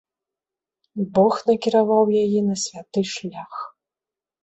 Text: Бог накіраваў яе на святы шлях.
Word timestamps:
Бог 1.19 1.33
накіраваў 1.51 2.03
яе 2.25 2.41
на 2.49 2.55
святы 2.65 3.01
шлях. 3.15 3.53